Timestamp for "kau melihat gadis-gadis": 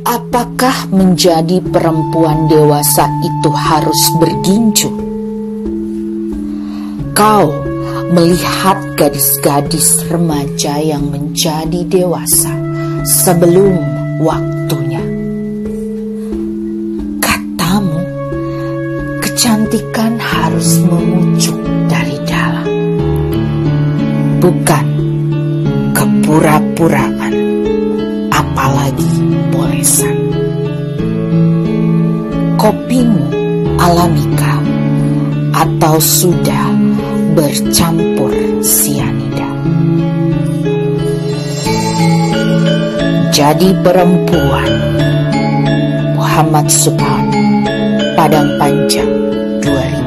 7.12-10.02